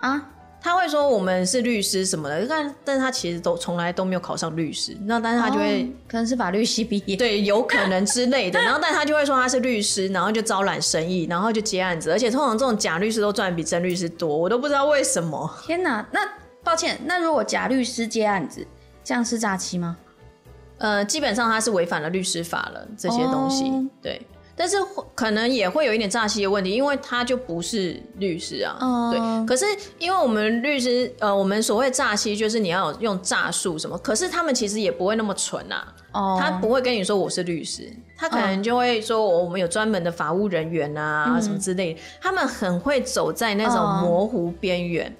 [0.00, 0.20] 啊，
[0.60, 4.96] 他会说我们是律师什么的，但但是他其实都从来都没有考上律师。
[5.02, 8.60] 那但是他就会可能是法律系毕业，对，有可能之类的。
[8.60, 12.10] 然后但他就会说他是律师，然后就招揽生意，然后就接案子。
[12.10, 15.48] 而且通常这种假律师都赚比真律师多，我都不知道为什么。
[15.64, 16.20] 天哪，那
[16.64, 18.66] 抱歉，那如果假律师接案子，
[19.04, 19.96] 这样是诈欺吗？
[20.84, 24.20] 呃，基本上他是违反了律师法了，这些东西对，
[24.54, 24.76] 但是
[25.14, 28.76] 可能也会有一点诈欺的问题，因为他就不是律师啊，
[29.10, 29.46] 对。
[29.46, 29.64] 可是
[29.98, 35.94] 因为我们律师，呃，我们所谓诈欺就是你要用诈术什么，可是他们其实也不会那么蠢啊，
[36.38, 45.16] 他不会跟你说我是律师，他可能就会说我们有专门的法务人员啊什么之类，他们很会走在那种模糊边缘。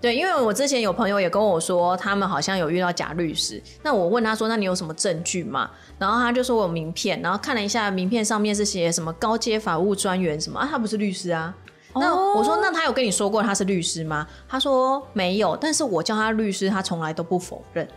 [0.00, 3.60] 对，因为我之前有朋友也跟我说，他们好像有遇到假律师。
[3.82, 11.52] 那我问他说：“那你有什么证据吗？”然后他就说我有名片，然后看了一下名片上面是写什么高阶法务专员什么啊，他不是律师啊。
[11.94, 17.88] 那我说：“那他有跟你说过他是律师吗？”他说没有，但是我叫他律师，他从来都不否认。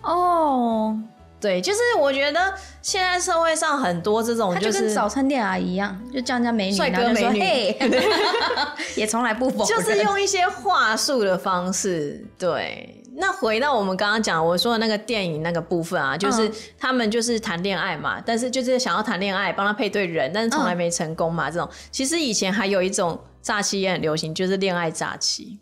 [0.00, 0.98] 哦，
[1.42, 7.76] 对，就是我觉得现在社会上很多这种，就跟早餐店阿姨一样，就叫人家美女，帅哥美女， 嘿
[8.94, 12.24] 也从来不否就是用一些话术的方式。
[12.38, 21.50] 对，那回到我们刚刚讲我说的那个电影那个部分啊，就是他们就是谈恋爱嘛，但是就是想要谈恋爱，帮他配对人，但是从来没成功嘛。
[21.50, 25.58] 这种其实以前还有一种诈欺也很流行，就是恋爱诈欺。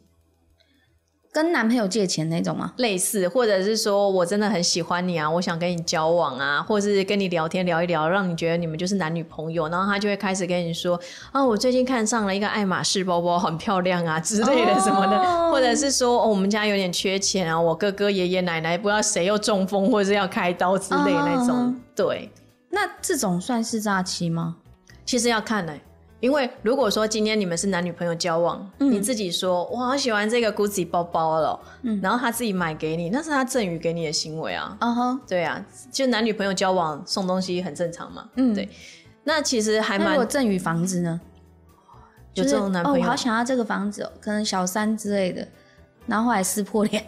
[1.33, 2.73] 跟男朋友借钱那种吗？
[2.79, 21.81] 类似，或者是说我真的很喜欢你啊，我想跟你交往啊，或者是跟你聊天聊一聊，让你觉得你们就是男女朋友，然后他就会开始跟你说啊，我最近看上了一个爱马仕包包，很漂亮啊 之类的什么的，或者是说哦，我们家有点缺钱啊，我哥哥爷爷奶奶不知道谁又中风或者是要开刀之类的那种。
[21.95, 22.29] 对，
[22.71, 24.57] 那这种算是诈欺吗？
[25.05, 25.73] 其实要看呢。
[26.21, 31.59] 因为如果说今天你们是男女朋友交往，你自己说我好喜欢这个 Gucci 包包了，
[32.03, 34.77] 然后他自己买给你，那是他赠予给你的行为啊。
[34.81, 38.29] 嗯哼，对啊，就男女朋友交往送东西很正常嘛。
[38.37, 38.69] 嗯，对。
[39.25, 40.11] 那其实还蛮。
[40.11, 41.21] 如果赠予房子呢？
[42.35, 45.47] 有这种男朋友，我好想要这个房子，哦可能小三之类的，
[46.07, 47.05] 然后后来撕破脸。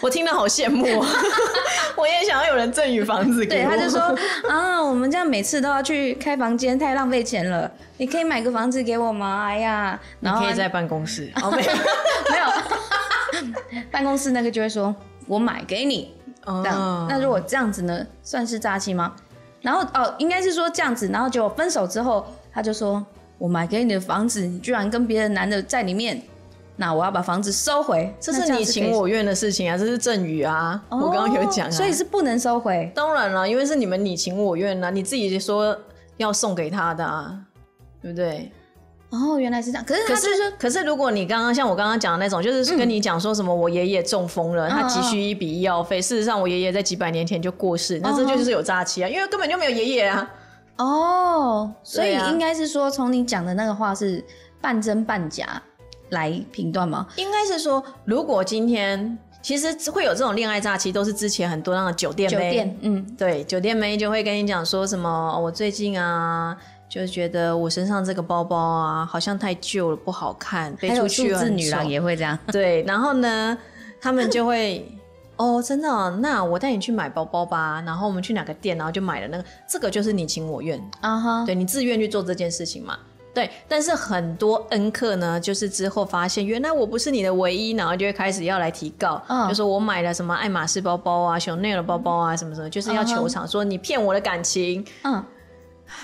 [0.00, 0.84] 我听得好羡慕，
[1.96, 3.68] 我也想要有人赠予房子给我。
[3.68, 4.00] 对，他就说
[4.48, 7.70] 啊，我们这样每次都要去开房间，太浪费钱了。
[7.96, 9.44] 你可以买个房子给我吗？
[9.46, 11.30] 哎呀，然后可以在办公室。
[11.42, 11.72] 哦，没有，
[12.30, 13.52] 没有，
[13.90, 14.94] 办公室那个就会说，
[15.26, 16.14] 我买给你。
[16.44, 19.14] 哦，那如果这样子呢，算是诈欺吗？
[19.62, 23.04] 然后哦，应该是说这样子，然后就分手之后，他就说
[23.38, 26.20] 我买给你的房子，你居然跟别的男的在里面。
[26.76, 32.92] 那我要把房子收回，这是你情我愿的事情啊，这是赠与啊，我刚刚有讲啊，所以是不能收回。
[32.94, 35.76] 当然了，因为是你们你情我愿啊，你自己说
[36.18, 37.34] 要送给他的啊，
[38.02, 38.52] 对不对？
[39.08, 39.84] 哦，原来是这样。
[39.86, 50.30] 可是可是可是，如果你刚刚像我刚刚讲的那种，就是跟你讲说什么我爷爷中风了，他急需一笔医药费，事实上我爷爷在几百年前就过世，那这就是有诈欺啊，因为根本就没有爷爷啊。
[50.76, 54.22] 哦，所以应该是说，从你讲的那个话是
[54.60, 55.62] 半真半假。
[56.10, 57.06] 来评断吗？
[57.16, 66.56] 应该是说，如果今天其实会有这种恋爱诈欺，都是之前很多那种酒店妹，嗯，对，酒店妹就会跟你讲说什么，我最近啊，
[66.88, 71.48] 就觉得我身上这个包包啊，好像太旧了，不好看，背出去了。
[71.48, 73.56] 女郎也会这样， 对，然后呢，
[74.00, 74.84] 他们就会，
[75.36, 82.98] 哦，真的，那我带你去买包包吧，然后我们去哪个店，然后就买了那个，这个就是你情我愿啊哈，对你自愿去做这件事情嘛。
[83.36, 94.82] 对，但是很多恩客呢，就是之后发现原来我不是你的唯一，然后就会开始要来提告，就说我买了什么爱马仕包包啊、熊内尔包包啊，什么什么，就是要求偿，说你骗我的感情。
[95.02, 95.22] 嗯，
[95.86, 95.94] 唉，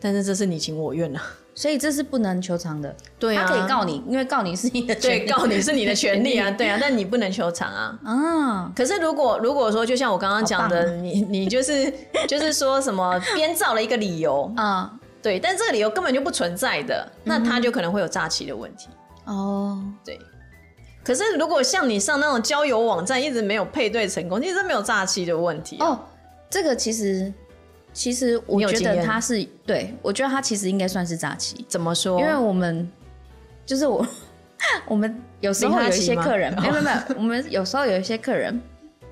[0.00, 1.22] 但是这是你情我愿啊，
[1.54, 2.92] 所以这是不能求偿的。
[3.20, 7.96] 对啊，他可以告你，因为告你是你的对，告你是你的权利啊， 对啊，但你不能求偿啊。
[8.04, 11.92] 嗯，可是如果如果说，就像我刚刚讲的，你你就是
[12.26, 14.90] 就是说什么编造了一个理由啊。
[15.22, 18.88] 对，但这个理由根本就不存在的，那他就可能会有诈欺的问题
[19.26, 19.82] 哦。
[20.04, 20.18] 对，
[21.04, 26.00] 可是如果像你上那种交友网站，一直没有配对成功，其实没有诈欺的问题哦。
[26.48, 27.32] 这个其实，
[27.92, 31.64] 其实我觉得他是对，我觉得他其实应该算是诈欺。
[31.68, 32.18] 怎么说？
[32.18, 32.90] 因为我们
[33.66, 34.06] 就是我，
[34.88, 38.58] 我们有时候有一些客人， 没有没有，我们有时候有一些客人，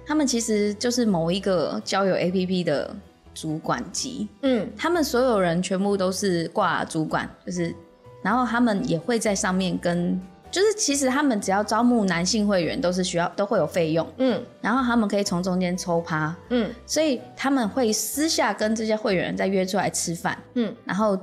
[0.07, 2.97] 他们其实就是某一个交友 APP 的。
[3.41, 7.73] 主管级，嗯，他们所有人全部都是挂主管，就是，
[8.21, 10.21] 然后他们也会在上面跟，
[10.51, 21.17] 就是其实他们只要招募男性会员都是需要都会有费用，嗯，然后他们可以从中间抽趴，嗯，所以他们会私下跟这些会员再约出来吃饭，嗯，然后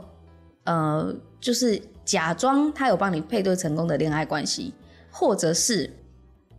[0.63, 4.73] 呃，就是假装他有帮你配对成功的恋爱关系，
[5.11, 5.89] 或者是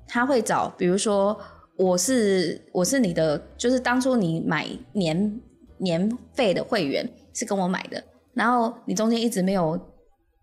[0.07, 1.35] 他会找，比如说
[1.76, 5.40] 我是我是你的，就是当初你买年。
[5.78, 9.78] 年费的会员是跟我买的，然后你中间一直没有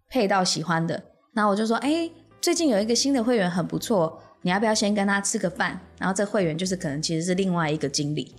[0.08, 1.02] 配到喜欢的，
[1.34, 2.08] 然后我就说，哎，
[2.40, 5.80] 最近有一个新的会员很不错，你要不要先跟他吃个饭？
[5.98, 8.36] 然后这会员就是可能其实是另外一个经理，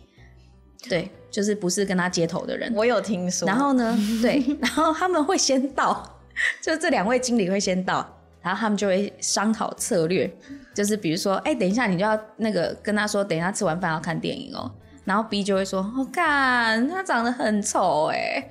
[0.89, 2.73] 对，就是不是跟他接头的人。
[2.77, 3.45] 我有听说。
[3.45, 6.21] 然后呢，对，然后他们会先到，
[6.63, 8.09] 就这两位经理会先到，
[8.45, 10.31] 然后他们就会商讨策略，
[10.75, 14.71] 就是比如说，哎，等一下你就要那个跟他说，等一下吃完饭要看电影哦。
[15.07, 18.51] 然后 B 就会说：“我看他长得很丑哎。”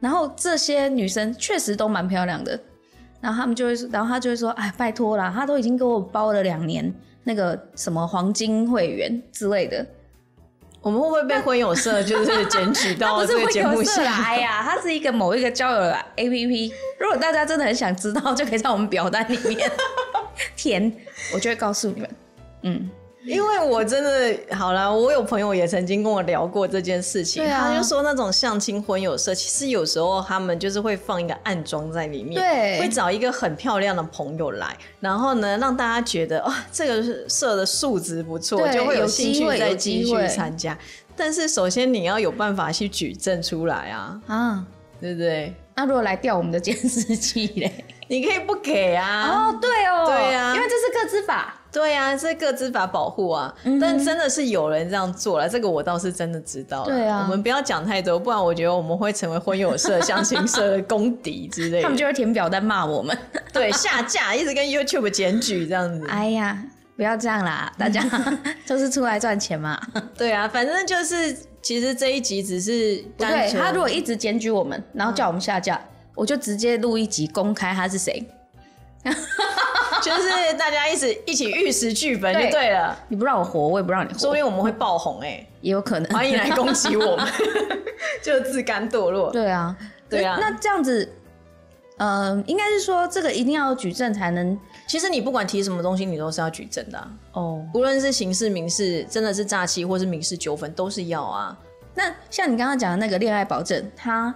[0.00, 2.58] 然后这些女生确实都蛮漂亮的。
[3.20, 6.92] 然后他们就会，然后他就会说：“哎，拜托啦，他都已经给我包了两年
[7.24, 9.86] 那个什么黄金会员之类的。”
[10.82, 14.02] 我们会不会被婚友社就是检举到 这个节目下？
[14.24, 16.72] 哎呀，它是一个某一个交友 APP。
[16.98, 19.70] 如果大家真的很想知道，就可以在我们表单里面
[20.56, 20.92] 填，
[21.32, 22.10] 我就会告诉你们。
[22.62, 22.90] 嗯。
[23.24, 40.76] 因为我真的好了，我有朋友也曾经跟我聊过这件事情，他就说那种相亲婚友社，其实有时候他们就是会放一个暗装在里面，对，会找一个很漂亮的朋友来，然后呢让大家觉得哦这个社的素质不错，就会有兴趣再继续参加。
[41.14, 44.66] 但是首先你要有办法去举证出来啊，啊，
[45.00, 45.54] 对不对？
[45.76, 47.84] 那如果来调我们的监视器嘞？
[48.08, 49.48] 你可以不给啊！
[49.48, 53.52] 哦，对哦，对啊，因为这是个资法，对呀，是个资法保护啊。
[53.80, 56.84] 但真的是有人这样做了，这个我倒是真的知道。
[56.84, 61.82] 对啊，我们不要讲太多，不然我觉得我们会成为婚友社、相亲社的公敌之类的。
[61.82, 63.16] 他们就会填表单骂我们，
[63.52, 66.06] 对，下架，一直跟 YouTube 检举这样子。
[66.08, 66.62] 哎呀，
[66.96, 68.02] 不要这样啦，大家
[68.68, 69.80] 都是出来赚钱嘛。
[70.16, 75.80] 对啊，反正就是，其实这一集只是，对他如果一直检举我们，然后叫我们下架。
[76.14, 78.22] 我就直接录一集公开他是谁，
[80.02, 82.98] 就是大家一起一起玉石俱焚就对了。
[83.08, 86.12] 你不让我活，我也不让你活，说不定我们会爆红哎，也有可能。
[86.12, 87.26] 欢迎来攻击我们，
[88.22, 89.30] 就自甘堕落。
[89.30, 89.76] 对啊，
[90.08, 90.36] 对啊。
[90.40, 91.10] 那这样子，
[91.98, 94.58] 嗯，应该是说这个一定要举证才能。
[94.86, 97.64] 其实你不管提什么东西，你都是要举证的哦。
[97.72, 101.56] 无论是刑事、民事，真的是诈欺或是民事纠纷，都是要啊。
[101.94, 104.34] 那像你刚刚讲的那个恋爱保证，他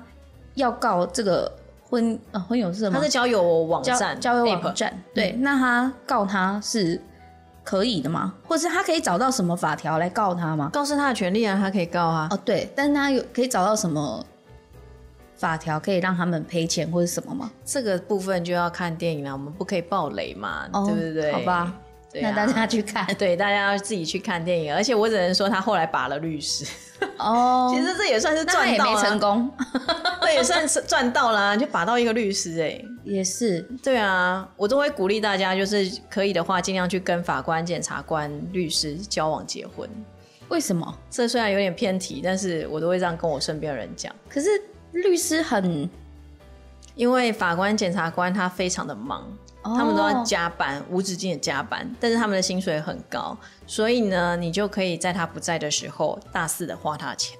[0.54, 1.52] 要告这个。
[1.88, 2.98] 婚呃婚友是什么？
[2.98, 4.92] 他是交友网站，交友网站。
[5.14, 7.00] 对，那他告他是
[7.62, 8.34] 可以的吗？
[8.46, 10.70] 或者是他可以找到什么法条来告他吗？
[10.72, 12.28] 告诉他的权利啊，他可以告啊。
[12.30, 14.24] 哦，对，但是他有可以找到什么
[15.36, 17.50] 法条可以让他们赔钱或者什么吗？
[17.64, 21.32] 这个部分就要看电影了，我们不可以暴雷嘛，对不对？
[21.32, 21.72] 好吧，
[22.22, 24.74] 那大家去看， 对，大家要自己去看电影。
[24.74, 26.64] 而且我只能说，他后来拔了律师。
[27.18, 29.50] 哦， 其实这也算是赚到了，成功，
[30.22, 39.88] 这也算是赚到了，就拔到一个律师哎，也是，对啊，我都会鼓励大家，就是可以的话，尽量去跟法官、检察官、律师交往、结婚。
[40.48, 40.98] 为什么？
[41.10, 44.14] 这虽然有点偏题，但是我都会这样跟我身边的人讲。
[44.28, 44.48] 可是
[44.92, 45.90] 律师很，
[46.94, 49.26] 因为法官、检察官他非常的忙。
[49.74, 53.36] 他们都要加班，无止境的加班，但是他们的薪水很高，
[53.66, 57.36] 所以呢，你就可以在他不在的时候大肆的花他钱。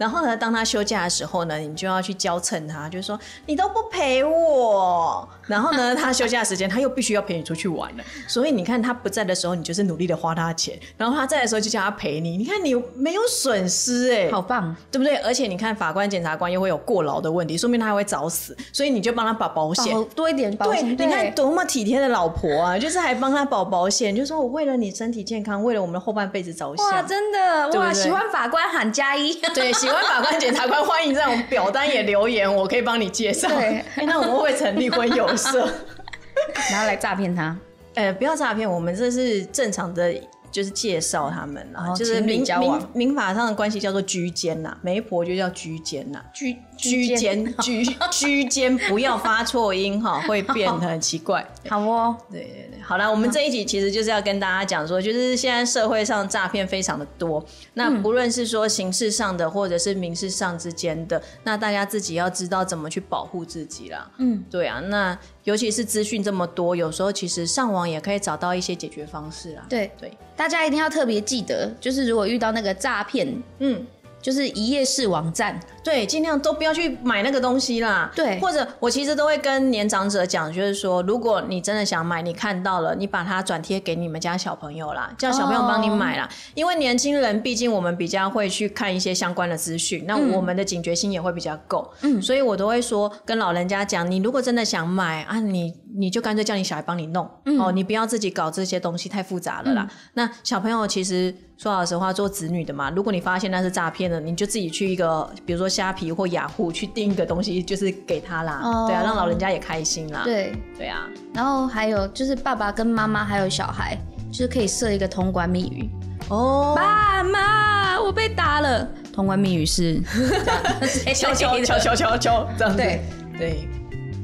[0.00, 5.28] 然后呢，当他休假的时候呢，你就要去娇嗔他，就是说你都不陪我。
[5.46, 8.04] 然后呢，他休假时间他又必须要陪你出去玩了。
[8.26, 12.38] 所以你看他不在的时候，你就是努力的花他的钱；然后他在的时候就叫他陪你。
[12.38, 15.16] 你看你没有损失哎，好棒，对不对？
[15.16, 18.56] 而且你看法官、检察官又会有过劳的问题，说明他还会早死。
[18.72, 20.96] 所以你就帮他保保险多一点保险。
[20.96, 26.86] 对，你看多么体贴的老婆啊，就是还帮他保保险，就说我为了你身体健康，为了我们的后半辈子着想。
[26.86, 29.89] 哇，真的哇，喜欢法官喊加一，对，喜。
[29.98, 33.48] 法官、检察官欢迎这种表单也留言，我可以帮你介绍。
[33.48, 35.68] 对，那我们会成立婚友社，
[36.70, 37.56] 然后来诈骗他。
[37.94, 40.14] 呃，不要诈骗，我们这是正常的。
[40.50, 51.46] 就是介绍他们啦，就是民民民法上的关系叫做居间呐，媒婆就叫居间呐，居居间居居间，不要发错音哈， 会变得很奇怪。
[51.68, 57.44] 好哦，对对对，好了，我们这一集其实就是要跟大家讲说，就是现在社会上诈骗非常的多，
[57.74, 64.10] 那不论是说刑事上的或者是民事上之间的，那大家自己要知道怎么去保护自己啦。
[64.18, 65.18] 嗯，对啊，那。
[65.50, 69.66] 尤其是资讯这么多，有时候其实上网也可以找到一些解决方式啊。
[69.68, 73.84] 对对，大家一定要特别记得，就是如果遇到那个诈骗，嗯。
[74.20, 78.10] 就是一页式网站，对，尽量都不要去买那个东西啦。
[78.14, 86.28] 对，或者我其实都会跟年长者讲，就是说，如果你真的想买，你看到了，你把它转贴给你们家小朋友啦，叫小朋友帮你买啦。
[86.54, 91.90] 因为年轻人毕竟我们比较会去看一些相关的资讯，那我们的警觉心也会比较够。
[92.02, 97.28] 嗯，所以我都会说跟老人家讲，你如果真的想买啊，你你就干脆叫你小孩帮你弄
[97.58, 99.88] 哦，你不要自己搞这些东西，太复杂了啦。
[100.14, 101.34] 那小朋友其实。
[101.60, 110.22] 说老实话，做子女的嘛，如果你发现那是诈骗的，你就自己去一个，比如说虾皮或雅虎去订一个东西，就是给他啦，对啊，让老人家也开心啦。
[110.24, 113.94] 对对啊，然后还有就是爸爸跟妈妈还有小孩，
[114.32, 115.90] 就是可以设一个通关密语
[116.30, 116.72] 哦。
[116.74, 118.88] 爸妈，我被打了。
[119.12, 120.00] 通关密语是
[121.14, 122.74] 敲敲敲敲敲敲这样。
[122.74, 123.02] 对
[123.36, 123.68] 对，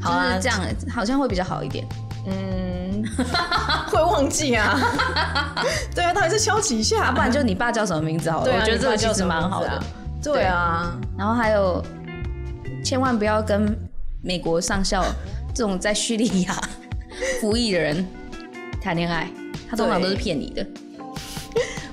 [0.07, 1.86] 好啊，这样好像会比较好一点。
[2.26, 3.04] 嗯，
[3.88, 4.78] 会忘记啊。
[5.94, 7.12] 对啊，他还是敲几下？
[7.12, 8.52] 不然就你爸叫什么名字好了。
[8.52, 9.82] 我觉得这个其实蛮好的。
[10.22, 11.82] 对啊，然后还有，
[12.84, 13.76] 千万不要跟
[14.22, 15.04] 美国上校
[15.54, 16.54] 这种在叙利亚
[17.40, 18.04] 服役的人
[18.82, 19.30] 谈恋爱，
[19.70, 20.66] 他通常都是骗你的。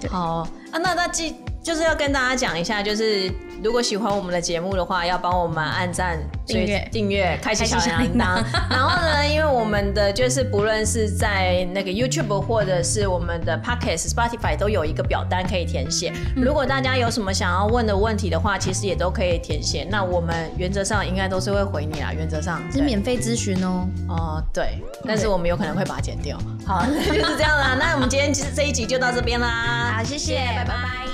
[0.10, 0.38] 好
[0.72, 3.32] 啊，那那既就是要跟大家讲一下，就是
[3.64, 8.44] 如果喜欢我们的节目的话，要帮我们按赞、订阅、订阅、开启小铃铛。
[8.70, 16.12] 然后呢，因为我们的就是不论是在那个 YouTube 或者是我们的 Podcast、Spotify 都有一个表单可以填写。
[16.36, 19.88] 如果大家有什么想要问的问题的话，其实也都可以填写。
[19.90, 23.88] 那我们原则上应该都是会回你啦，原则上是免费咨询哦。
[24.10, 26.38] 哦，对，但是我们有可能会把它剪掉。
[26.66, 27.78] 好，就是这样啦。
[27.80, 29.94] 那我们今天其实这一集就到这边啦。
[29.96, 31.13] 好，谢谢，拜拜拜。